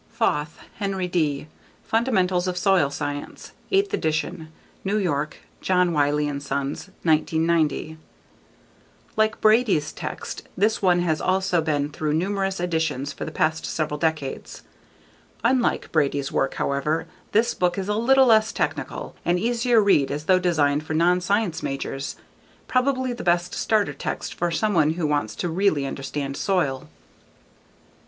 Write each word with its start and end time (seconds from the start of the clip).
Foth, 0.09 0.57
Henry 0.77 1.07
D. 1.07 1.45
_Fundamentals 1.87 2.47
of 2.47 2.57
Soil 2.57 2.89
Science, 2.89 3.51
_Eighth 3.71 3.93
Edition. 3.93 4.51
New 4.83 4.97
York: 4.97 5.37
John 5.61 5.93
Wylie 5.93 6.25
& 6.39 6.39
Sons, 6.39 6.87
1990. 7.03 7.99
Like 9.15 9.39
Brady's 9.41 9.93
text, 9.93 10.41
this 10.57 10.81
one 10.81 11.01
has 11.01 11.21
also 11.21 11.61
been 11.61 11.91
through 11.91 12.13
numerous 12.15 12.59
editions 12.59 13.13
for 13.13 13.25
the 13.25 13.31
past 13.31 13.63
several 13.67 13.99
decades. 13.99 14.63
Unlike 15.43 15.91
Brady's 15.91 16.31
work 16.31 16.55
however, 16.55 17.05
this 17.31 17.53
book 17.53 17.77
is 17.77 17.87
a 17.87 17.93
little 17.93 18.25
less 18.25 18.51
technical, 18.51 19.15
an 19.23 19.37
easier 19.37 19.79
read 19.83 20.09
as 20.09 20.23
though 20.25 20.39
designed 20.39 20.83
for 20.83 20.95
non 20.95 21.21
science 21.21 21.61
majors. 21.61 22.15
Probably 22.67 23.13
the 23.13 23.23
best 23.23 23.53
starter 23.53 23.93
text 23.93 24.33
for 24.33 24.49
someone 24.49 24.93
who 24.93 25.05
wants 25.05 25.35
to 25.35 25.47
really 25.47 25.85
understand 25.85 26.37
soil. 26.37 26.89